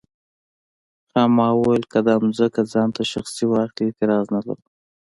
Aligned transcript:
خاما 1.09 1.47
وویل 1.55 1.83
که 1.91 1.99
دا 2.07 2.15
ځمکه 2.37 2.61
ځان 2.73 2.89
ته 2.95 3.01
شخصي 3.11 3.43
واخلي 3.47 3.83
اعتراض 3.87 4.25
نه 4.35 4.39
لرو. 4.45 4.63